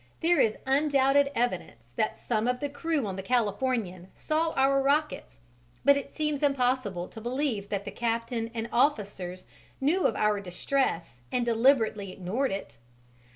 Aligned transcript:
There 0.21 0.39
is 0.39 0.57
undoubted 0.65 1.29
evidence 1.35 1.91
that 1.95 2.17
some 2.17 2.47
of 2.47 2.59
the 2.59 2.69
crew 2.69 3.05
on 3.05 3.17
the 3.17 3.21
Californian 3.21 4.07
saw 4.15 4.49
our 4.53 4.81
rockets; 4.81 5.37
but 5.85 5.95
it 5.95 6.11
seems 6.11 6.41
impossible 6.41 7.07
to 7.07 7.21
believe 7.21 7.69
that 7.69 7.85
the 7.85 7.91
captain 7.91 8.49
and 8.55 8.67
officers 8.73 9.45
knew 9.79 10.07
of 10.07 10.15
our 10.15 10.39
distress 10.39 11.21
and 11.31 11.45
deliberately 11.45 12.11
ignored 12.11 12.51
it. 12.51 12.79